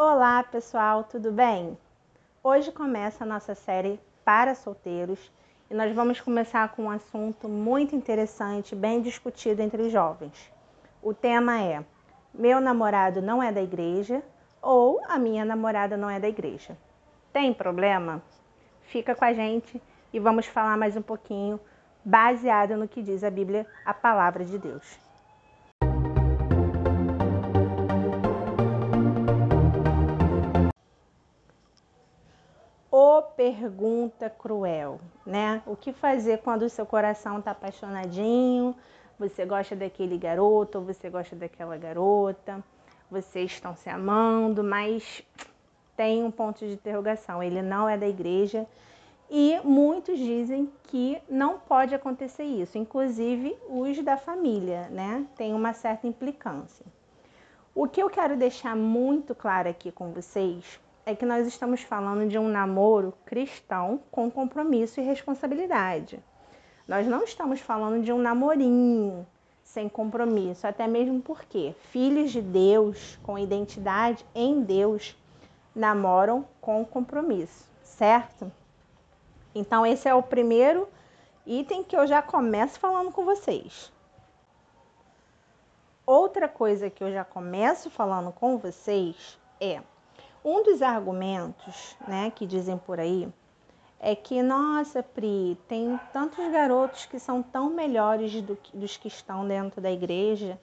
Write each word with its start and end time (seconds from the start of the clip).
Olá, 0.00 0.44
pessoal, 0.44 1.02
tudo 1.02 1.32
bem? 1.32 1.76
Hoje 2.40 2.70
começa 2.70 3.24
a 3.24 3.26
nossa 3.26 3.52
série 3.56 3.98
para 4.24 4.54
solteiros 4.54 5.18
e 5.68 5.74
nós 5.74 5.92
vamos 5.92 6.20
começar 6.20 6.68
com 6.68 6.84
um 6.84 6.90
assunto 6.92 7.48
muito 7.48 7.96
interessante, 7.96 8.76
bem 8.76 9.02
discutido 9.02 9.60
entre 9.60 9.82
os 9.82 9.90
jovens. 9.90 10.52
O 11.02 11.12
tema 11.12 11.60
é: 11.60 11.84
Meu 12.32 12.60
namorado 12.60 13.20
não 13.20 13.42
é 13.42 13.50
da 13.50 13.60
igreja 13.60 14.22
ou 14.62 15.00
a 15.08 15.18
minha 15.18 15.44
namorada 15.44 15.96
não 15.96 16.08
é 16.08 16.20
da 16.20 16.28
igreja. 16.28 16.78
Tem 17.32 17.52
problema? 17.52 18.22
Fica 18.82 19.16
com 19.16 19.24
a 19.24 19.32
gente 19.32 19.82
e 20.12 20.20
vamos 20.20 20.46
falar 20.46 20.78
mais 20.78 20.96
um 20.96 21.02
pouquinho 21.02 21.58
baseado 22.04 22.76
no 22.76 22.86
que 22.86 23.02
diz 23.02 23.24
a 23.24 23.30
Bíblia, 23.30 23.66
a 23.84 23.92
palavra 23.92 24.44
de 24.44 24.60
Deus. 24.60 25.07
Pergunta 33.36 34.28
cruel, 34.28 35.00
né? 35.24 35.62
O 35.66 35.74
que 35.74 35.92
fazer 35.92 36.38
quando 36.38 36.62
o 36.62 36.68
seu 36.68 36.84
coração 36.84 37.38
está 37.38 37.52
apaixonadinho? 37.52 38.74
Você 39.18 39.46
gosta 39.46 39.74
daquele 39.74 40.18
garoto 40.18 40.78
ou 40.78 40.84
você 40.84 41.08
gosta 41.08 41.34
daquela 41.34 41.76
garota? 41.76 42.62
Vocês 43.10 43.52
estão 43.52 43.74
se 43.74 43.88
amando, 43.88 44.62
mas 44.62 45.22
tem 45.96 46.22
um 46.22 46.30
ponto 46.30 46.66
de 46.66 46.74
interrogação. 46.74 47.42
Ele 47.42 47.62
não 47.62 47.88
é 47.88 47.96
da 47.96 48.06
igreja 48.06 48.66
e 49.30 49.58
muitos 49.64 50.18
dizem 50.18 50.70
que 50.84 51.20
não 51.28 51.58
pode 51.58 51.94
acontecer 51.94 52.44
isso, 52.44 52.76
inclusive 52.76 53.56
os 53.68 54.02
da 54.02 54.16
família, 54.16 54.88
né? 54.90 55.26
Tem 55.36 55.54
uma 55.54 55.72
certa 55.72 56.06
implicância. 56.06 56.84
O 57.74 57.88
que 57.88 58.02
eu 58.02 58.10
quero 58.10 58.36
deixar 58.36 58.76
muito 58.76 59.34
claro 59.34 59.68
aqui 59.68 59.90
com 59.90 60.12
vocês 60.12 60.78
é 61.08 61.14
que 61.14 61.24
nós 61.24 61.46
estamos 61.46 61.80
falando 61.80 62.28
de 62.28 62.38
um 62.38 62.48
namoro 62.48 63.14
cristão 63.24 63.98
com 64.10 64.30
compromisso 64.30 65.00
e 65.00 65.02
responsabilidade. 65.02 66.22
Nós 66.86 67.06
não 67.06 67.24
estamos 67.24 67.60
falando 67.60 68.04
de 68.04 68.12
um 68.12 68.18
namorinho 68.18 69.26
sem 69.62 69.88
compromisso, 69.88 70.66
até 70.66 70.86
mesmo 70.86 71.22
porque 71.22 71.74
filhos 71.90 72.30
de 72.30 72.42
Deus, 72.42 73.18
com 73.22 73.38
identidade 73.38 74.22
em 74.34 74.60
Deus, 74.60 75.16
namoram 75.74 76.46
com 76.60 76.84
compromisso, 76.84 77.66
certo? 77.82 78.52
Então, 79.54 79.86
esse 79.86 80.06
é 80.06 80.14
o 80.14 80.22
primeiro 80.22 80.86
item 81.46 81.82
que 81.82 81.96
eu 81.96 82.06
já 82.06 82.20
começo 82.20 82.78
falando 82.78 83.10
com 83.10 83.24
vocês. 83.24 83.90
Outra 86.04 86.50
coisa 86.50 86.90
que 86.90 87.02
eu 87.02 87.10
já 87.10 87.24
começo 87.24 87.88
falando 87.88 88.30
com 88.30 88.58
vocês 88.58 89.38
é 89.58 89.80
um 90.44 90.62
dos 90.62 90.82
argumentos, 90.82 91.96
né, 92.06 92.30
que 92.34 92.46
dizem 92.46 92.78
por 92.78 93.00
aí, 93.00 93.28
é 94.00 94.14
que, 94.14 94.42
nossa, 94.42 95.02
Pri, 95.02 95.58
tem 95.68 95.98
tantos 96.12 96.46
garotos 96.52 97.06
que 97.06 97.18
são 97.18 97.42
tão 97.42 97.70
melhores 97.70 98.40
do 98.42 98.54
que, 98.56 98.76
dos 98.76 98.96
que 98.96 99.08
estão 99.08 99.46
dentro 99.46 99.80
da 99.80 99.90
igreja. 99.90 100.58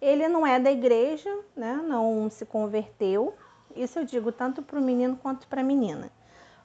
Ele 0.00 0.26
não 0.28 0.46
é 0.46 0.58
da 0.58 0.70
igreja, 0.70 1.30
né, 1.54 1.74
não 1.86 2.30
se 2.30 2.46
converteu. 2.46 3.34
Isso 3.76 3.98
eu 3.98 4.04
digo 4.04 4.32
tanto 4.32 4.62
para 4.62 4.78
o 4.78 4.82
menino 4.82 5.16
quanto 5.16 5.46
para 5.46 5.60
a 5.60 5.64
menina 5.64 6.10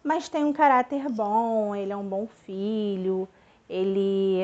mas 0.05 0.29
tem 0.29 0.45
um 0.45 0.53
caráter 0.53 1.09
bom, 1.09 1.75
ele 1.75 1.91
é 1.91 1.97
um 1.97 2.07
bom 2.07 2.27
filho, 2.27 3.27
ele 3.67 4.39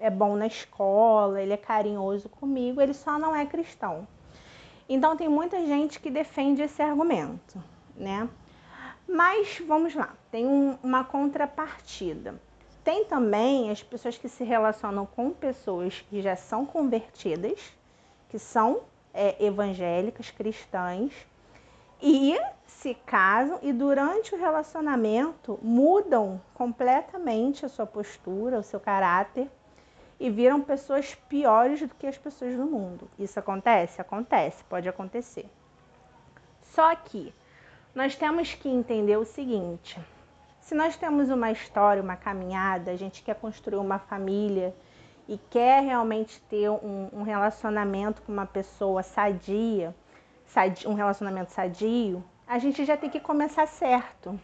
é 0.00 0.10
bom 0.10 0.34
na 0.34 0.48
escola, 0.48 1.40
ele 1.40 1.52
é 1.52 1.56
carinhoso 1.56 2.28
comigo, 2.28 2.80
ele 2.80 2.92
só 2.92 3.16
não 3.16 3.34
é 3.34 3.46
cristão. 3.46 4.08
Então 4.94 5.16
tem 5.16 5.26
muita 5.26 5.64
gente 5.64 5.98
que 5.98 6.10
defende 6.10 6.60
esse 6.60 6.82
argumento, 6.82 7.58
né? 7.96 8.28
Mas 9.08 9.58
vamos 9.66 9.94
lá, 9.94 10.14
tem 10.30 10.46
um, 10.46 10.76
uma 10.82 11.02
contrapartida. 11.02 12.38
Tem 12.84 13.06
também 13.06 13.70
as 13.70 13.82
pessoas 13.82 14.18
que 14.18 14.28
se 14.28 14.44
relacionam 14.44 15.06
com 15.06 15.30
pessoas 15.30 16.04
que 16.10 16.20
já 16.20 16.36
são 16.36 16.66
convertidas, 16.66 17.72
que 18.28 18.38
são 18.38 18.82
é, 19.14 19.42
evangélicas, 19.42 20.30
cristãs, 20.30 21.10
e 22.02 22.38
se 22.66 22.92
casam 22.92 23.60
e 23.62 23.72
durante 23.72 24.34
o 24.34 24.38
relacionamento 24.38 25.58
mudam 25.62 26.38
completamente 26.52 27.64
a 27.64 27.68
sua 27.70 27.86
postura, 27.86 28.58
o 28.58 28.62
seu 28.62 28.78
caráter 28.78 29.50
e 30.22 30.30
viram 30.30 30.62
pessoas 30.62 31.16
piores 31.28 31.80
do 31.80 31.92
que 31.96 32.06
as 32.06 32.16
pessoas 32.16 32.54
do 32.54 32.64
mundo. 32.64 33.10
Isso 33.18 33.40
acontece? 33.40 34.00
Acontece, 34.00 34.62
pode 34.62 34.88
acontecer. 34.88 35.50
Só 36.62 36.94
que 36.94 37.34
nós 37.92 38.14
temos 38.14 38.54
que 38.54 38.68
entender 38.68 39.16
o 39.16 39.24
seguinte: 39.24 39.98
se 40.60 40.76
nós 40.76 40.96
temos 40.96 41.28
uma 41.28 41.50
história, 41.50 42.00
uma 42.00 42.14
caminhada, 42.14 42.92
a 42.92 42.96
gente 42.96 43.20
quer 43.20 43.34
construir 43.34 43.80
uma 43.80 43.98
família 43.98 44.72
e 45.26 45.36
quer 45.50 45.82
realmente 45.82 46.40
ter 46.42 46.70
um, 46.70 47.08
um 47.12 47.22
relacionamento 47.24 48.22
com 48.22 48.30
uma 48.30 48.46
pessoa 48.46 49.02
sadia, 49.02 49.92
um 50.86 50.94
relacionamento 50.94 51.50
sadio, 51.50 52.22
a 52.46 52.60
gente 52.60 52.84
já 52.84 52.96
tem 52.96 53.10
que 53.10 53.18
começar 53.18 53.66
certo. 53.66 54.38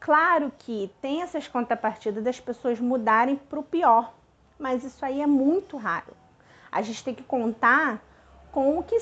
Claro 0.00 0.52
que 0.58 0.90
tem 1.00 1.22
essas 1.22 1.46
contrapartidas 1.46 2.24
das 2.24 2.40
pessoas 2.40 2.80
mudarem 2.80 3.36
para 3.36 3.60
o 3.60 3.62
pior, 3.62 4.12
mas 4.62 4.84
isso 4.84 5.04
aí 5.04 5.20
é 5.20 5.26
muito 5.26 5.76
raro. 5.76 6.16
A 6.70 6.80
gente 6.80 7.02
tem 7.04 7.14
que 7.14 7.24
contar 7.24 8.02
com, 8.52 8.78
o 8.78 8.82
que, 8.82 8.96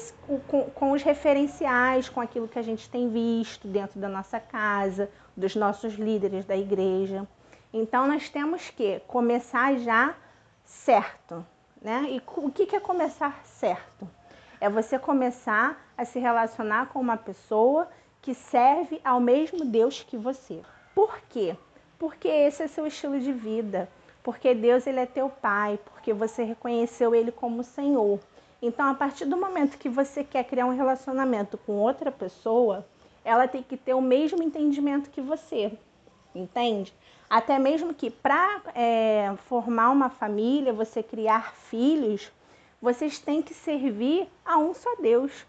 com, 0.48 0.62
com 0.71 0.93
os 0.93 1.03
referenciais, 1.03 2.09
com 2.09 2.21
aquilo 2.21 2.48
que 2.48 2.59
a 2.59 2.62
gente 2.62 2.88
tem 2.88 3.10
visto 3.10 3.69
dentro 3.69 4.00
da 4.00 4.09
nossa 4.09 4.41
casa, 4.41 5.10
dos 5.37 5.54
nossos 5.54 5.94
líderes 5.94 6.47
da 6.47 6.56
igreja. 6.56 7.28
Então 7.72 8.09
nós 8.09 8.28
temos 8.28 8.71
que 8.71 9.00
começar 9.06 9.76
já 9.76 10.15
certo, 10.65 11.44
né? 11.81 12.06
E 12.09 12.22
o 12.37 12.50
que 12.50 12.75
é 12.75 12.81
começar 12.81 13.44
certo? 13.44 14.09
É 14.60 14.69
você 14.69 14.98
começar 14.98 15.81
a 15.97 16.04
se 16.04 16.19
relacionar 16.19 16.87
com 16.87 17.00
uma 17.00 17.16
pessoa 17.16 17.88
que 18.22 18.34
serve 18.34 19.00
ao 19.04 19.21
mesmo 19.21 19.65
Deus 19.65 20.03
que 20.03 20.16
você. 20.16 20.62
Por 20.94 21.21
quê? 21.28 21.56
Porque 21.98 22.28
esse 22.28 22.62
é 22.62 22.69
seu 22.69 22.87
estilo 22.87 23.19
de 23.19 23.32
vida. 23.32 23.88
Porque 24.22 24.54
Deus 24.54 24.86
ele 24.86 25.00
é 25.00 25.06
teu 25.06 25.28
pai, 25.28 25.78
porque 25.84 26.12
você 26.12 26.42
reconheceu 26.42 27.14
ele 27.14 27.32
como 27.32 27.64
Senhor. 27.64 28.19
Então, 28.62 28.88
a 28.88 28.94
partir 28.94 29.25
do 29.25 29.36
momento 29.36 29.78
que 29.78 29.88
você 29.88 30.22
quer 30.22 30.44
criar 30.44 30.66
um 30.66 30.76
relacionamento 30.76 31.56
com 31.56 31.72
outra 31.72 32.12
pessoa, 32.12 32.86
ela 33.25 33.48
tem 33.48 33.62
que 33.62 33.76
ter 33.76 33.94
o 33.94 34.03
mesmo 34.03 34.42
entendimento 34.42 35.10
que 35.10 35.20
você, 35.20 35.72
entende? 36.34 36.92
Até 37.28 37.59
mesmo 37.59 37.94
que 37.94 38.10
para 38.10 38.60
é, 38.75 39.32
formar 39.48 39.91
uma 39.91 40.10
família, 40.10 40.72
você 40.72 41.03
criar 41.03 41.54
filhos, 41.54 42.30
vocês 42.82 43.19
têm 43.19 43.41
que 43.41 43.54
servir 43.54 44.28
a 44.44 44.59
um 44.59 44.75
só 44.75 44.97
Deus. 44.97 45.47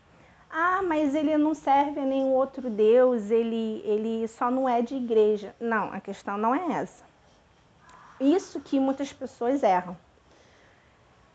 Ah, 0.49 0.81
mas 0.83 1.15
ele 1.15 1.37
não 1.37 1.53
serve 1.53 1.99
a 1.99 2.05
nenhum 2.05 2.33
outro 2.33 2.69
Deus, 2.69 3.31
ele, 3.31 3.81
ele 3.85 4.27
só 4.27 4.51
não 4.51 4.67
é 4.67 4.81
de 4.81 4.95
igreja. 4.95 5.55
Não, 5.59 5.91
a 5.91 5.99
questão 5.99 6.37
não 6.37 6.53
é 6.53 6.73
essa. 6.73 7.10
Isso 8.21 8.59
que 8.59 8.79
muitas 8.79 9.11
pessoas 9.11 9.63
erram. 9.63 9.97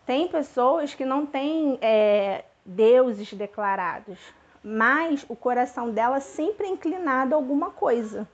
Tem 0.07 0.29
pessoas 0.29 0.95
que 0.95 1.05
não 1.05 1.27
têm 1.27 1.79
é, 1.83 2.45
deuses 2.65 3.33
declarados, 3.33 4.17
mas 4.63 5.27
o 5.29 5.35
coração 5.35 5.91
dela 5.91 6.21
sempre 6.21 6.69
é 6.69 6.71
inclinado 6.71 7.35
a 7.35 7.37
alguma 7.37 7.71
coisa. 7.71 8.29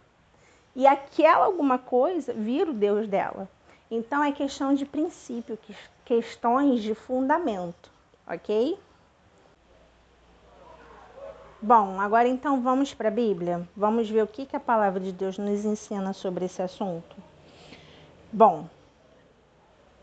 E 0.76 0.86
aquela 0.86 1.46
alguma 1.46 1.78
coisa 1.78 2.34
vira 2.34 2.70
o 2.70 2.74
Deus 2.74 3.08
dela. 3.08 3.48
Então 3.90 4.22
é 4.22 4.32
questão 4.32 4.74
de 4.74 4.84
princípio, 4.84 5.58
questões 6.04 6.82
de 6.82 6.94
fundamento, 6.94 7.90
ok? 8.26 8.78
Bom, 11.60 11.98
agora 11.98 12.28
então 12.28 12.60
vamos 12.60 12.92
para 12.92 13.08
a 13.08 13.10
Bíblia. 13.10 13.66
Vamos 13.74 14.10
ver 14.10 14.24
o 14.24 14.26
que, 14.26 14.44
que 14.44 14.56
a 14.56 14.60
palavra 14.60 15.00
de 15.00 15.12
Deus 15.12 15.38
nos 15.38 15.64
ensina 15.64 16.12
sobre 16.12 16.44
esse 16.44 16.60
assunto. 16.60 17.21
Bom, 18.32 18.66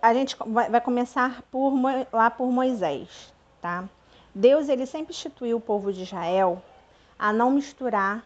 a 0.02 0.14
gente 0.14 0.38
vai 0.46 0.80
começar 0.80 1.42
por, 1.52 1.74
lá 2.14 2.30
por 2.30 2.52
Moisés, 2.52 3.34
tá? 3.60 3.90
Deus 4.36 4.70
ele 4.70 4.86
sempre 4.86 5.14
instituiu 5.14 5.58
o 5.58 5.62
povo 5.62 5.92
de 5.92 6.04
Israel 6.04 6.62
a 7.18 7.34
não 7.34 7.50
misturar 7.50 8.24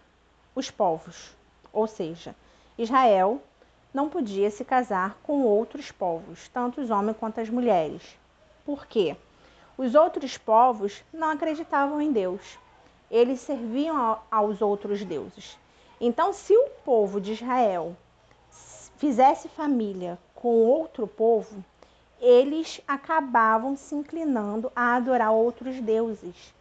os 0.54 0.70
povos, 0.70 1.34
ou 1.72 1.88
seja, 1.88 2.36
Israel 2.78 3.42
não 3.94 4.10
podia 4.10 4.52
se 4.52 4.66
casar 4.66 5.18
com 5.24 5.44
outros 5.44 5.92
povos, 5.92 6.50
tanto 6.50 6.82
os 6.82 6.90
homens 6.90 7.16
quanto 7.18 7.40
as 7.40 7.50
mulheres. 7.50 8.18
Por 8.66 8.86
quê? 8.86 9.16
Os 9.78 9.96
outros 9.96 10.38
povos 10.38 11.04
não 11.14 11.30
acreditavam 11.30 12.02
em 12.02 12.12
Deus 12.12 12.60
eles 13.14 13.42
serviam 13.42 14.20
aos 14.32 14.60
outros 14.60 15.06
deuses. 15.06 15.56
Então, 16.02 16.34
se 16.34 16.52
o 16.52 16.70
povo 16.84 17.22
de 17.22 17.34
Israel 17.34 17.96
fizesse 18.98 19.48
família 19.50 20.18
com 20.36 20.56
outro 20.56 21.08
povo, 21.08 21.64
eles 22.20 22.82
acabavam 22.88 23.76
se 23.76 23.94
inclinando 23.96 24.72
a 24.76 24.96
adorar 24.96 25.32
outros 25.32 25.80
deuses. 25.82 26.54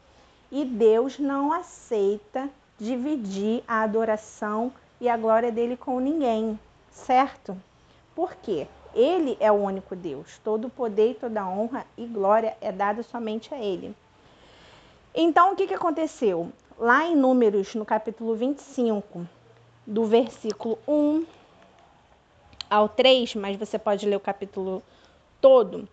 E 0.50 0.64
Deus 0.64 1.19
não 1.19 1.52
aceita 1.52 2.50
dividir 2.79 3.62
a 3.67 3.82
adoração 3.82 4.73
e 5.00 5.08
a 5.08 5.17
glória 5.17 5.52
dele 5.52 5.76
com 5.76 6.00
ninguém, 6.00 6.58
certo? 6.90 7.56
Por 8.14 8.34
quê? 8.34 8.67
Ele 8.94 9.37
é 9.40 9.50
o 9.50 9.55
único 9.55 9.96
Deus. 9.96 10.38
Todo 10.44 10.69
poder, 10.69 11.17
toda 11.20 11.49
honra 11.49 11.87
e 11.96 12.05
glória 12.06 12.56
é 12.61 12.70
dada 12.70 13.02
somente 13.02 13.55
a 13.55 13.58
ele. 13.58 13.94
Então, 15.14 15.52
o 15.52 15.56
que, 15.56 15.67
que 15.67 15.75
aconteceu? 15.75 16.52
Lá 16.79 17.05
em 17.06 17.17
Números, 17.17 17.75
no 17.75 17.84
capítulo 17.84 18.34
25, 18.34 19.26
do 19.87 20.05
versículo 20.05 20.79
1 20.87 21.25
ao 22.72 22.88
3, 22.88 23.34
mas 23.34 23.58
você 23.58 23.78
pode 23.78 24.06
ler 24.06 24.16
o 24.16 24.20
capítulo 24.20 24.82
todo, 25.42 25.86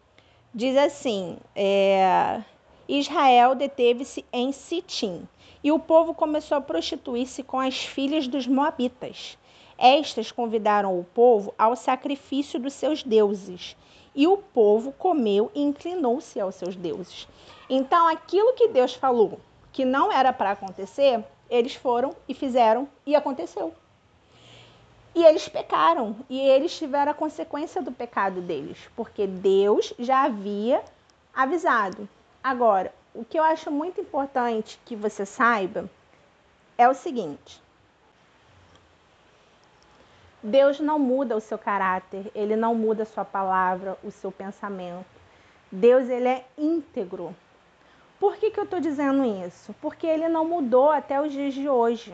diz 0.55 0.77
assim: 0.77 1.37
é, 1.53 2.41
Israel 2.87 3.53
deteve-se 3.53 4.23
em 4.31 4.53
Sitim, 4.53 5.27
e 5.61 5.73
o 5.73 5.77
povo 5.77 6.13
começou 6.13 6.57
a 6.57 6.61
prostituir-se 6.61 7.43
com 7.43 7.59
as 7.59 7.83
filhas 7.83 8.29
dos 8.29 8.47
Moabitas. 8.47 9.37
Estas 9.77 10.31
convidaram 10.31 10.97
o 10.97 11.03
povo 11.03 11.53
ao 11.57 11.75
sacrifício 11.75 12.57
dos 12.57 12.71
seus 12.71 13.03
deuses, 13.03 13.75
e 14.15 14.25
o 14.25 14.37
povo 14.37 14.93
comeu 14.93 15.51
e 15.53 15.61
inclinou-se 15.61 16.39
aos 16.39 16.55
seus 16.55 16.77
deuses. 16.77 17.27
Então, 17.69 18.07
aquilo 18.07 18.53
que 18.53 18.69
Deus 18.69 18.93
falou 18.93 19.37
que 19.73 19.83
não 19.83 20.09
era 20.09 20.31
para 20.31 20.51
acontecer, 20.51 21.21
eles 21.49 21.75
foram 21.75 22.15
e 22.25 22.33
fizeram 22.33 22.87
e 23.05 23.17
aconteceu. 23.17 23.73
E 25.15 25.23
eles 25.23 25.49
pecaram 25.49 26.15
e 26.29 26.39
eles 26.39 26.77
tiveram 26.77 27.11
a 27.11 27.15
consequência 27.15 27.81
do 27.81 27.91
pecado 27.91 28.41
deles, 28.41 28.77
porque 28.95 29.25
Deus 29.25 29.93
já 29.97 30.23
havia 30.23 30.83
avisado. 31.33 32.07
Agora, 32.43 32.93
o 33.13 33.25
que 33.25 33.37
eu 33.37 33.43
acho 33.43 33.71
muito 33.71 33.99
importante 33.99 34.79
que 34.85 34.95
você 34.95 35.25
saiba 35.25 35.89
é 36.77 36.87
o 36.87 36.93
seguinte: 36.93 37.61
Deus 40.41 40.79
não 40.79 40.97
muda 40.97 41.35
o 41.35 41.41
seu 41.41 41.57
caráter, 41.57 42.31
ele 42.33 42.55
não 42.55 42.73
muda 42.73 43.03
a 43.03 43.05
sua 43.05 43.25
palavra, 43.25 43.97
o 44.03 44.11
seu 44.11 44.31
pensamento. 44.31 45.05
Deus 45.71 46.07
ele 46.07 46.27
é 46.27 46.45
íntegro. 46.57 47.35
Por 48.19 48.37
que, 48.37 48.51
que 48.51 48.59
eu 48.59 48.63
estou 48.63 48.79
dizendo 48.79 49.25
isso? 49.45 49.75
Porque 49.81 50.07
ele 50.07 50.27
não 50.29 50.45
mudou 50.45 50.91
até 50.91 51.21
os 51.21 51.31
dias 51.31 51.53
de 51.53 51.67
hoje. 51.67 52.13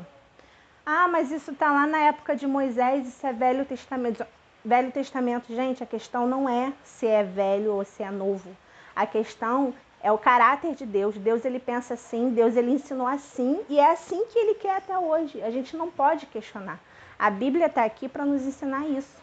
Ah, 0.85 1.07
mas 1.07 1.31
isso 1.31 1.51
está 1.51 1.71
lá 1.71 1.87
na 1.87 1.97
época 1.97 2.35
de 2.35 2.45
Moisés, 2.45 3.07
isso 3.07 3.25
é 3.25 3.33
Velho 3.33 3.65
Testamento. 3.65 4.23
Velho 4.63 4.91
Testamento, 4.91 5.53
gente, 5.53 5.81
a 5.81 5.85
questão 5.85 6.27
não 6.27 6.47
é 6.47 6.71
se 6.83 7.07
é 7.07 7.23
velho 7.23 7.73
ou 7.73 7.83
se 7.83 8.03
é 8.03 8.11
novo. 8.11 8.55
A 8.95 9.07
questão 9.07 9.73
é 10.03 10.11
o 10.11 10.17
caráter 10.17 10.75
de 10.75 10.85
Deus. 10.85 11.17
Deus 11.17 11.43
ele 11.43 11.59
pensa 11.59 11.95
assim, 11.95 12.29
Deus 12.29 12.55
ele 12.55 12.71
ensinou 12.71 13.07
assim 13.07 13.61
e 13.67 13.79
é 13.79 13.91
assim 13.91 14.25
que 14.27 14.37
ele 14.37 14.53
quer 14.55 14.77
até 14.77 14.95
hoje. 14.97 15.41
A 15.41 15.49
gente 15.49 15.75
não 15.75 15.89
pode 15.89 16.27
questionar. 16.27 16.79
A 17.17 17.31
Bíblia 17.31 17.65
está 17.65 17.83
aqui 17.83 18.07
para 18.07 18.23
nos 18.23 18.43
ensinar 18.43 18.85
isso. 18.87 19.17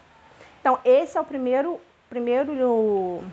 Então, 0.59 0.77
esse 0.83 1.17
é 1.17 1.21
o 1.21 1.25
primeiro, 1.25 1.79
primeiro 2.09 3.23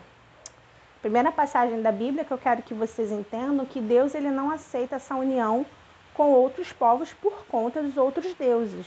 primeira 1.01 1.31
passagem 1.31 1.81
da 1.81 1.91
Bíblia 1.91 2.23
que 2.23 2.31
eu 2.31 2.37
quero 2.37 2.61
que 2.61 2.73
vocês 2.73 3.11
entendam 3.11 3.65
que 3.65 3.81
Deus 3.81 4.15
ele 4.15 4.29
não 4.29 4.51
aceita 4.51 4.95
essa 4.95 5.15
união 5.15 5.65
com 6.21 6.33
outros 6.33 6.71
povos 6.71 7.11
por 7.13 7.47
conta 7.47 7.81
dos 7.81 7.97
outros 7.97 8.31
deuses. 8.35 8.85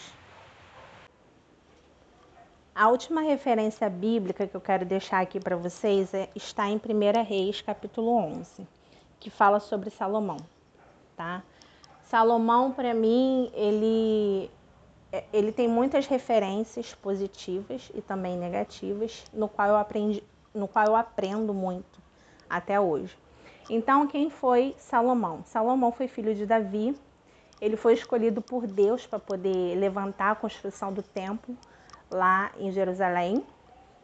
A 2.73 2.89
última 2.89 3.23
referência 3.23 3.91
bíblica 3.91 4.47
que 4.47 4.55
eu 4.55 4.61
quero 4.61 4.85
deixar 4.85 5.21
aqui 5.21 5.41
para 5.41 5.57
vocês 5.57 6.15
é, 6.15 6.29
está 6.37 6.69
em 6.69 6.77
1 6.77 7.25
Reis, 7.25 7.61
capítulo 7.61 8.15
11, 8.15 8.65
que 9.19 9.31
fala 9.31 9.59
sobre 9.59 9.91
Salomão, 9.91 10.37
tá? 11.17 11.43
Salomão, 12.05 12.71
para 12.71 12.95
mim, 12.95 13.51
ele, 13.53 14.49
é, 15.11 15.25
ele 15.33 15.51
tem 15.51 15.67
muitas 15.67 16.07
referências 16.07 16.95
positivas 16.95 17.91
e 17.93 18.01
também 18.01 18.39
negativas, 18.39 19.25
no 19.33 19.49
qual 19.49 19.71
eu 19.71 19.77
aprendi, 19.77 20.23
no 20.55 20.69
qual 20.69 20.87
eu 20.87 20.95
aprendo 20.95 21.53
muito 21.53 22.01
até 22.49 22.79
hoje. 22.79 23.19
Então, 23.69 24.07
quem 24.07 24.31
foi 24.31 24.77
Salomão? 24.79 25.43
Salomão 25.43 25.91
foi 25.91 26.07
filho 26.07 26.33
de 26.33 26.47
Davi. 26.47 26.95
Ele 27.64 27.78
foi 27.78 27.94
escolhido 27.94 28.43
por 28.43 28.66
Deus 28.66 29.06
para 29.06 29.19
poder 29.19 29.75
levantar 29.78 30.32
a 30.32 30.34
construção 30.34 30.93
do 30.93 31.02
templo 31.02 31.56
lá 32.11 32.52
em 32.58 32.70
Jerusalém, 32.70 33.43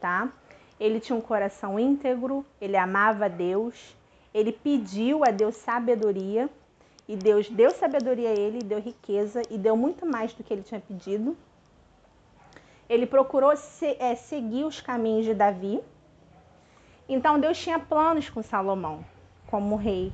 tá? 0.01 0.33
Ele 0.81 0.99
tinha 0.99 1.15
um 1.15 1.21
coração 1.21 1.79
íntegro, 1.79 2.43
ele 2.59 2.75
amava 2.75 3.29
Deus, 3.29 3.95
ele 4.33 4.51
pediu 4.51 5.23
a 5.23 5.31
Deus 5.31 5.57
sabedoria 5.57 6.49
e 7.07 7.15
Deus 7.15 7.51
deu 7.51 7.71
sabedoria 7.71 8.31
a 8.31 8.33
ele, 8.33 8.61
deu 8.61 8.81
riqueza 8.81 9.43
e 9.51 9.59
deu 9.59 9.77
muito 9.77 10.07
mais 10.07 10.33
do 10.33 10.43
que 10.43 10.55
ele 10.55 10.63
tinha 10.63 10.81
pedido. 10.81 11.37
Ele 12.89 13.05
procurou 13.05 13.55
se, 13.59 13.95
é, 14.01 14.15
seguir 14.15 14.65
os 14.65 14.81
caminhos 14.81 15.27
de 15.27 15.35
Davi, 15.35 15.83
então 17.07 17.39
Deus 17.39 17.59
tinha 17.59 17.79
planos 17.79 18.31
com 18.31 18.43
Salomão, 18.43 19.05
como 19.49 19.77
rei 19.77 20.11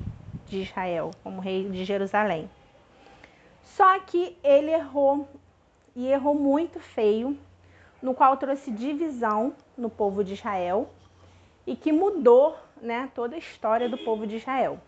de 0.47 0.63
Israel, 0.63 1.11
como 1.23 1.39
rei 1.39 1.69
de 1.69 1.85
Jerusalém. 1.85 2.49
Só 3.75 3.99
que 3.99 4.37
ele 4.43 4.71
errou 4.71 5.27
e 5.95 6.07
errou 6.07 6.35
muito 6.35 6.79
feio, 6.79 7.37
no 8.01 8.13
qual 8.13 8.37
trouxe 8.37 8.71
divisão 8.71 9.53
no 9.77 9.89
povo 9.89 10.23
de 10.23 10.33
Israel 10.33 10.89
e 11.65 11.75
que 11.75 11.91
mudou 11.91 12.57
né, 12.81 13.09
toda 13.13 13.35
a 13.35 13.39
história 13.39 13.89
do 13.89 13.97
povo 13.97 14.25
de 14.25 14.37
Israel. 14.37 14.79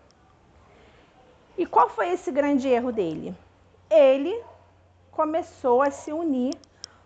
E 1.58 1.66
qual 1.66 1.90
foi 1.90 2.10
esse 2.10 2.32
grande 2.32 2.68
erro 2.68 2.92
dele? 2.92 3.36
Ele 3.90 4.42
começou 5.12 5.82
a 5.82 5.92
se 5.92 6.14
unir 6.14 6.54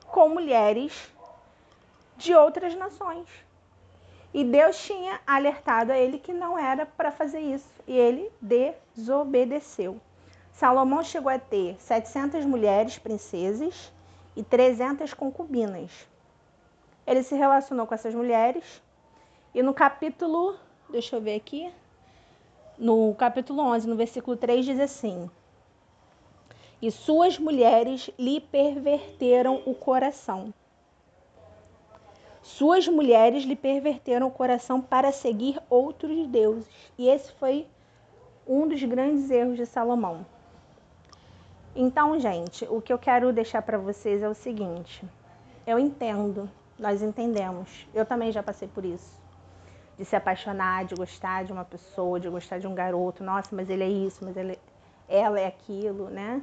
com 0.06 0.30
mulheres 0.30 1.12
de 2.18 2.36
outras 2.36 2.76
nações. 2.76 3.28
E 4.34 4.44
Deus 4.44 4.78
tinha 4.78 5.20
alertado 5.26 5.92
a 5.92 5.98
ele 5.98 6.20
que 6.20 6.34
não 6.34 6.58
era 6.58 6.86
para 6.86 7.12
fazer 7.12 7.40
isso. 7.40 7.70
E 7.88 7.98
ele 7.98 8.32
desobedeceu. 8.42 10.00
Salomão 10.54 11.04
chegou 11.04 11.32
a 11.32 11.40
ter 11.40 11.76
700 11.82 12.46
mulheres 12.46 12.98
princesas 12.98 13.92
e 14.36 14.44
300 14.44 15.14
concubinas. 15.14 16.08
Ele 17.06 17.24
se 17.24 17.36
relacionou 17.36 17.86
com 17.86 17.94
essas 17.94 18.14
mulheres 18.14 18.82
e 19.54 19.62
no 19.62 19.74
capítulo, 19.74 20.56
deixa 20.90 21.16
eu 21.16 21.22
ver 21.22 21.36
aqui, 21.36 21.74
no 22.78 23.14
capítulo 23.16 23.62
11, 23.64 23.88
no 23.88 23.96
versículo 23.96 24.38
3 24.38 24.64
diz 24.66 24.80
assim: 24.80 25.30
E 26.82 26.90
suas 26.90 27.38
mulheres 27.38 28.10
lhe 28.18 28.40
perverteram 28.40 29.62
o 29.66 29.76
coração 29.76 30.54
suas 32.44 32.90
mulheres 32.90 33.46
lhe 33.46 33.56
perverteram 33.56 34.28
o 34.28 34.32
coração 34.32 34.82
para 34.82 35.14
seguir 35.14 35.58
outros 35.70 36.28
deuses. 36.28 36.68
E 36.98 37.08
esse 37.08 37.32
foi 37.32 37.66
um 38.46 38.68
dos 38.68 38.84
grandes 38.84 39.32
erros 39.32 39.56
de 39.56 39.66
Salomão. 39.66 40.26
Então, 41.76 42.20
gente, 42.20 42.66
o 42.70 42.82
que 42.82 42.94
eu 42.94 43.00
quero 43.00 43.34
deixar 43.34 43.62
para 43.62 43.78
vocês 43.78 44.22
é 44.22 44.30
o 44.30 44.34
seguinte: 44.34 45.04
eu 45.66 45.80
entendo, 45.80 46.50
nós 46.78 47.02
entendemos, 47.02 47.88
eu 47.94 48.06
também 48.06 48.32
já 48.32 48.44
passei 48.44 48.68
por 48.68 48.86
isso. 48.86 49.22
De 49.98 50.06
se 50.06 50.16
apaixonar, 50.16 50.86
de 50.86 50.96
gostar 50.96 51.44
de 51.44 51.52
uma 51.52 51.64
pessoa, 51.66 52.20
de 52.20 52.30
gostar 52.30 52.60
de 52.60 52.68
um 52.68 52.74
garoto. 52.74 53.24
Nossa, 53.24 53.56
mas 53.56 53.70
ele 53.70 53.84
é 53.84 53.90
isso, 53.90 54.26
mas 54.26 54.36
ele, 54.36 54.60
ela 55.08 55.40
é 55.40 55.46
aquilo, 55.46 56.10
né? 56.10 56.42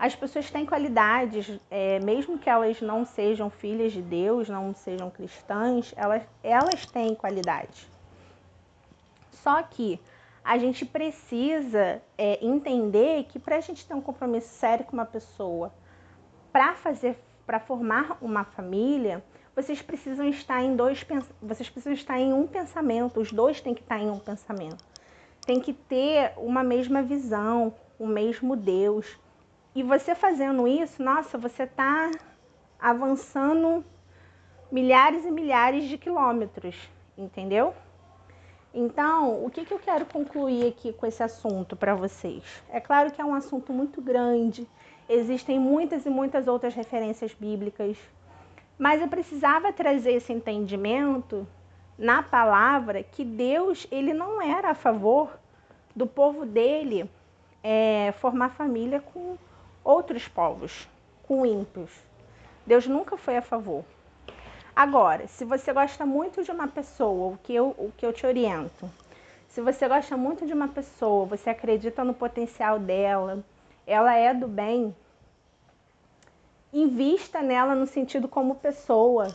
as 0.00 0.16
pessoas 0.16 0.50
têm 0.50 0.64
qualidades, 0.64 1.60
é, 1.70 2.00
mesmo 2.00 2.38
que 2.38 2.48
elas 2.48 2.80
não 2.80 3.04
sejam 3.04 3.50
filhas 3.50 3.92
de 3.92 4.00
Deus, 4.00 4.48
não 4.48 4.74
sejam 4.74 5.10
cristãs, 5.10 5.92
elas, 5.94 6.22
elas 6.42 6.86
têm 6.86 7.14
qualidades. 7.14 7.86
Só 9.30 9.62
que 9.62 10.00
a 10.44 10.58
gente 10.58 10.84
precisa 10.84 12.02
é, 12.16 12.44
entender 12.44 13.24
que 13.24 13.38
para 13.38 13.56
a 13.56 13.60
gente 13.60 13.86
ter 13.86 13.94
um 13.94 14.00
compromisso 14.00 14.48
sério 14.48 14.84
com 14.84 14.92
uma 14.92 15.04
pessoa, 15.04 15.72
para 16.52 16.74
fazer, 16.74 17.18
para 17.46 17.60
formar 17.60 18.18
uma 18.20 18.44
família, 18.44 19.22
vocês 19.54 19.82
precisam 19.82 20.28
estar 20.28 20.62
em 20.62 20.74
dois, 20.74 21.06
vocês 21.42 21.68
precisam 21.68 21.92
estar 21.92 22.18
em 22.18 22.32
um 22.32 22.46
pensamento. 22.46 23.20
Os 23.20 23.30
dois 23.30 23.60
têm 23.60 23.74
que 23.74 23.82
estar 23.82 23.98
em 23.98 24.10
um 24.10 24.18
pensamento. 24.18 24.84
Tem 25.44 25.60
que 25.60 25.72
ter 25.72 26.32
uma 26.36 26.62
mesma 26.62 27.02
visão, 27.02 27.74
o 27.98 28.06
mesmo 28.06 28.56
Deus 28.56 29.18
e 29.74 29.82
você 29.84 30.14
fazendo 30.16 30.66
isso, 30.66 31.00
nossa, 31.02 31.38
você 31.38 31.62
está 31.62 32.10
avançando 32.78 33.84
milhares 34.70 35.24
e 35.24 35.30
milhares 35.30 35.84
de 35.84 35.96
quilômetros, 35.96 36.76
entendeu? 37.16 37.72
Então, 38.72 39.44
o 39.44 39.50
que, 39.50 39.64
que 39.64 39.74
eu 39.74 39.80
quero 39.80 40.06
concluir 40.06 40.68
aqui 40.68 40.92
com 40.92 41.04
esse 41.04 41.22
assunto 41.22 41.74
para 41.74 41.94
vocês? 41.94 42.44
É 42.70 42.80
claro 42.80 43.10
que 43.10 43.20
é 43.20 43.24
um 43.24 43.34
assunto 43.34 43.72
muito 43.72 44.00
grande, 44.00 44.66
existem 45.08 45.58
muitas 45.58 46.06
e 46.06 46.10
muitas 46.10 46.46
outras 46.46 46.72
referências 46.72 47.34
bíblicas, 47.34 47.96
mas 48.78 49.00
eu 49.00 49.08
precisava 49.08 49.72
trazer 49.72 50.12
esse 50.12 50.32
entendimento 50.32 51.46
na 51.98 52.22
palavra 52.22 53.02
que 53.02 53.24
Deus 53.24 53.88
ele 53.90 54.14
não 54.14 54.40
era 54.40 54.70
a 54.70 54.74
favor 54.74 55.36
do 55.94 56.06
povo 56.06 56.46
dele 56.46 57.10
é, 57.64 58.14
formar 58.20 58.50
família 58.50 59.00
com 59.00 59.36
outros 59.82 60.28
povos, 60.28 60.88
com 61.24 61.44
ímpios. 61.44 61.90
Deus 62.64 62.86
nunca 62.86 63.16
foi 63.16 63.36
a 63.36 63.42
favor. 63.42 63.84
Agora, 64.74 65.26
se 65.26 65.44
você 65.44 65.72
gosta 65.72 66.06
muito 66.06 66.42
de 66.42 66.50
uma 66.50 66.68
pessoa, 66.68 67.34
o 67.34 67.38
que 67.38 67.54
eu, 67.54 67.74
o 67.76 67.92
que 67.96 68.06
eu 68.06 68.12
te 68.12 68.26
oriento, 68.26 68.90
se 69.48 69.60
você 69.60 69.88
gosta 69.88 70.16
muito 70.16 70.46
de 70.46 70.52
uma 70.52 70.68
pessoa, 70.68 71.26
você 71.26 71.50
acredita 71.50 72.04
no 72.04 72.14
potencial 72.14 72.78
dela, 72.78 73.42
ela 73.86 74.14
é 74.14 74.32
do 74.32 74.46
bem, 74.46 74.94
invista 76.72 77.42
nela 77.42 77.74
no 77.74 77.86
sentido 77.86 78.28
como 78.28 78.54
pessoa. 78.54 79.26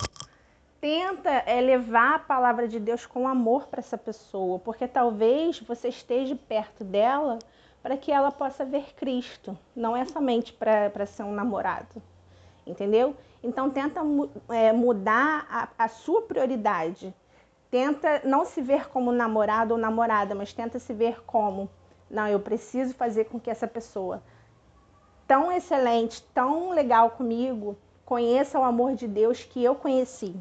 Tenta 0.79 1.29
é, 1.29 1.59
levar 1.59 2.15
a 2.15 2.19
palavra 2.19 2.67
de 2.67 2.79
Deus 2.79 3.05
com 3.05 3.27
amor 3.27 3.67
para 3.67 3.79
essa 3.79 3.97
pessoa, 3.97 4.59
porque 4.59 4.87
talvez 4.87 5.59
você 5.59 5.89
esteja 5.89 6.35
perto 6.47 6.83
dela 6.83 7.39
para 7.83 7.97
que 7.97 8.11
ela 8.11 8.31
possa 8.31 8.63
ver 8.63 8.93
Cristo, 8.95 9.57
não 9.75 9.97
é 9.97 10.05
somente 10.05 10.53
para 10.53 11.05
ser 11.05 11.23
um 11.23 11.33
namorado, 11.33 12.01
entendeu? 12.65 13.15
Então 13.43 13.69
tenta 13.69 14.01
é, 14.49 14.73
mudar 14.73 15.45
a, 15.49 15.85
a 15.85 15.87
sua 15.87 16.21
prioridade. 16.21 17.13
Tenta 17.69 18.21
não 18.23 18.45
se 18.45 18.61
ver 18.61 18.89
como 18.89 19.11
namorado 19.11 19.73
ou 19.73 19.79
namorada, 19.79 20.33
mas 20.33 20.53
tenta 20.53 20.79
se 20.79 20.93
ver 20.93 21.23
como, 21.25 21.69
não, 22.09 22.27
eu 22.27 22.39
preciso 22.39 22.93
fazer 22.95 23.25
com 23.25 23.39
que 23.39 23.49
essa 23.49 23.67
pessoa 23.67 24.21
tão 25.27 25.51
excelente, 25.51 26.23
tão 26.33 26.69
legal 26.69 27.11
comigo, 27.11 27.77
conheça 28.05 28.59
o 28.59 28.63
amor 28.63 28.95
de 28.95 29.07
Deus 29.07 29.43
que 29.43 29.63
eu 29.63 29.75
conheci. 29.75 30.35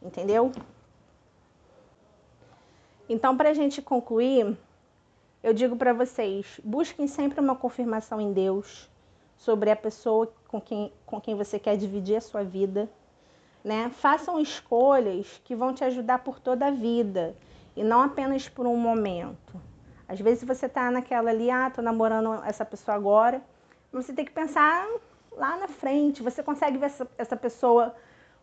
Entendeu? 0.00 0.50
Então, 3.08 3.36
para 3.36 3.50
a 3.50 3.54
gente 3.54 3.80
concluir, 3.80 4.56
eu 5.42 5.52
digo 5.52 5.76
para 5.76 5.92
vocês: 5.92 6.60
busquem 6.64 7.06
sempre 7.06 7.40
uma 7.40 7.54
confirmação 7.54 8.20
em 8.20 8.32
Deus 8.32 8.90
sobre 9.42 9.70
a 9.70 9.76
pessoa 9.76 10.32
com 10.46 10.60
quem, 10.60 10.92
com 11.04 11.20
quem 11.20 11.34
você 11.34 11.58
quer 11.58 11.76
dividir 11.76 12.16
a 12.16 12.20
sua 12.20 12.44
vida. 12.44 12.88
Né? 13.64 13.90
Façam 13.90 14.40
escolhas 14.40 15.40
que 15.44 15.54
vão 15.54 15.74
te 15.74 15.84
ajudar 15.84 16.20
por 16.20 16.38
toda 16.38 16.66
a 16.66 16.70
vida 16.70 17.36
e 17.76 17.82
não 17.82 18.00
apenas 18.00 18.48
por 18.48 18.66
um 18.66 18.76
momento. 18.76 19.60
Às 20.08 20.20
vezes 20.20 20.44
você 20.44 20.66
está 20.66 20.90
naquela 20.90 21.30
ali, 21.30 21.50
ah, 21.50 21.70
tô 21.70 21.82
namorando 21.82 22.42
essa 22.44 22.64
pessoa 22.64 22.96
agora, 22.96 23.42
você 23.92 24.12
tem 24.12 24.24
que 24.24 24.32
pensar 24.32 24.88
lá 25.32 25.56
na 25.56 25.68
frente. 25.68 26.22
Você 26.22 26.42
consegue 26.42 26.78
ver 26.78 26.86
essa, 26.86 27.08
essa 27.18 27.36
pessoa 27.36 27.94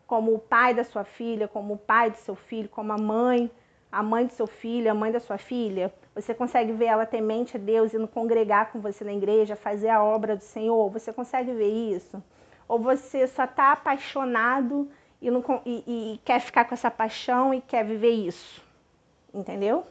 como 0.06 0.34
o 0.34 0.40
pai 0.40 0.74
da 0.74 0.84
sua 0.84 1.04
filha, 1.04 1.48
como 1.48 1.76
o 1.76 1.78
pai 1.78 2.12
do 2.12 2.18
seu 2.18 2.36
filho, 2.36 2.68
como 2.68 2.92
a 2.92 2.98
mãe, 2.98 3.50
a 3.92 4.04
mãe 4.04 4.26
do 4.26 4.34
seu 4.34 4.46
filho, 4.46 4.92
a 4.92 4.94
mãe 4.94 5.12
da 5.12 5.20
sua 5.20 5.38
filha. 5.38 5.94
Você 6.14 6.34
consegue 6.34 6.72
ver 6.72 6.86
ela 6.86 7.06
temente 7.06 7.58
a 7.58 7.60
Deus 7.60 7.94
e 7.94 7.98
não 7.98 8.08
congregar 8.08 8.72
com 8.72 8.80
você 8.80 9.04
na 9.04 9.14
igreja, 9.14 9.56
fazer 9.56 9.90
a 9.90 10.04
obra 10.04 10.36
do 10.36 10.44
Senhor. 10.44 10.90
Você 10.92 11.12
consegue 11.12 11.52
ver 11.54 11.70
isso? 11.70 12.22
Ou 12.68 12.80
você 12.80 13.26
só 13.28 13.46
está 13.46 13.72
apaixonado 13.72 14.90
e, 15.22 15.32
não, 15.32 15.44
e, 15.66 15.84
e 15.88 16.18
quer 16.24 16.40
ficar 16.40 16.66
com 16.66 16.74
essa 16.74 16.92
paixão 16.92 17.54
e 17.54 17.62
quer 17.62 17.84
viver 17.84 18.12
isso? 18.12 18.62
Entendeu? 19.34 19.86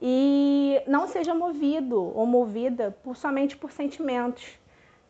E 0.00 0.80
não 0.86 1.08
seja 1.08 1.34
movido 1.34 2.00
ou 2.14 2.26
movida 2.26 2.96
por, 3.02 3.16
somente 3.16 3.56
por 3.56 3.72
sentimentos. 3.72 4.58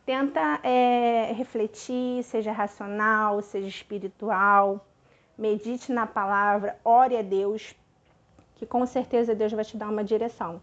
Tenta 0.07 0.61
é, 0.63 1.33
refletir, 1.33 2.23
seja 2.23 2.51
racional, 2.51 3.43
seja 3.43 3.69
espiritual, 3.69 4.87
medite 5.37 5.93
na 5.93 6.07
palavra, 6.07 6.79
ore 6.83 7.17
a 7.17 7.23
Deus, 7.23 7.75
que 8.59 8.67
com 8.67 8.85
certeza 8.85 9.35
Deus 9.35 9.53
vai 9.53 9.65
te 9.65 9.77
dar 9.77 9.89
uma 9.89 10.05
direção, 10.05 10.61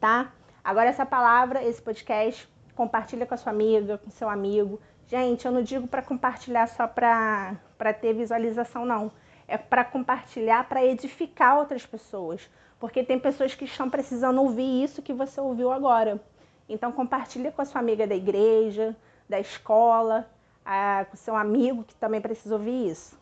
tá? 0.00 0.32
Agora 0.64 0.88
essa 0.88 1.06
palavra, 1.06 1.62
esse 1.62 1.80
podcast, 1.80 2.48
compartilha 2.74 3.24
com 3.24 3.34
a 3.34 3.36
sua 3.36 3.52
amiga, 3.52 3.98
com 3.98 4.10
seu 4.10 4.28
amigo. 4.28 4.80
Gente, 5.06 5.46
eu 5.46 5.52
não 5.52 5.62
digo 5.62 5.86
para 5.86 6.02
compartilhar 6.02 6.66
só 6.66 6.88
para 6.88 7.56
ter 8.00 8.12
visualização, 8.12 8.84
não. 8.84 9.12
É 9.46 9.56
para 9.56 9.84
compartilhar, 9.84 10.68
para 10.68 10.84
edificar 10.84 11.58
outras 11.58 11.86
pessoas 11.86 12.50
porque 12.78 13.02
tem 13.02 13.18
pessoas 13.18 13.54
que 13.54 13.64
estão 13.64 13.88
precisando 13.88 14.40
ouvir 14.40 14.82
isso 14.82 15.02
que 15.02 15.12
você 15.12 15.40
ouviu 15.40 15.72
agora. 15.72 16.20
Então 16.68 16.92
compartilha 16.92 17.50
com 17.50 17.62
a 17.62 17.64
sua 17.64 17.80
amiga 17.80 18.06
da 18.06 18.14
igreja, 18.14 18.94
da 19.28 19.40
escola, 19.40 20.28
a, 20.64 21.06
com 21.10 21.16
seu 21.16 21.36
amigo 21.36 21.84
que 21.84 21.94
também 21.94 22.20
precisa 22.20 22.54
ouvir 22.54 22.90
isso. 22.90 23.18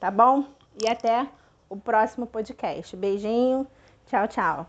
Tá 0.00 0.10
bom? 0.10 0.44
E 0.82 0.88
até 0.88 1.28
o 1.74 1.80
próximo 1.80 2.26
podcast. 2.26 2.96
Beijinho. 2.96 3.66
Tchau, 4.06 4.28
tchau. 4.28 4.66